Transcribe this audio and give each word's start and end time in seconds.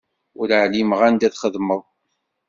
Ur 0.39 0.49
εlimeɣ 0.63 0.99
anda 1.07 1.27
txeddmeḍ. 1.33 1.83